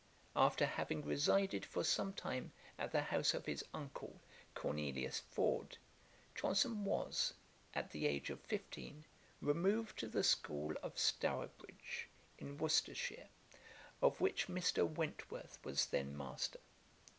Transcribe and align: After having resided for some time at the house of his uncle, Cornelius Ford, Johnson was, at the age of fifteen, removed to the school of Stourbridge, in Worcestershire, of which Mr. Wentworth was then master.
After 0.35 0.65
having 0.65 1.05
resided 1.05 1.63
for 1.63 1.83
some 1.83 2.13
time 2.13 2.53
at 2.79 2.91
the 2.91 3.03
house 3.03 3.35
of 3.35 3.45
his 3.45 3.63
uncle, 3.71 4.19
Cornelius 4.55 5.19
Ford, 5.29 5.77
Johnson 6.33 6.83
was, 6.85 7.35
at 7.75 7.91
the 7.91 8.07
age 8.07 8.31
of 8.31 8.39
fifteen, 8.41 9.05
removed 9.43 9.99
to 9.99 10.07
the 10.07 10.23
school 10.23 10.73
of 10.81 10.97
Stourbridge, 10.97 12.07
in 12.39 12.57
Worcestershire, 12.57 13.27
of 14.01 14.19
which 14.19 14.47
Mr. 14.47 14.89
Wentworth 14.91 15.59
was 15.63 15.85
then 15.85 16.17
master. 16.17 16.61